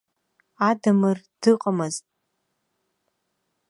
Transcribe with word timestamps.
Адамыр 0.67 1.17
дыҟамызт. 1.41 2.05